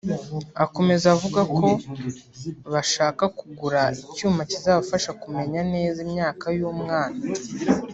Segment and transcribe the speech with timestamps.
[0.63, 1.67] Akomeza avuga ko
[2.73, 7.19] bashaka kugura icyuma kizabafasha kumenya neza imyaka y’umwana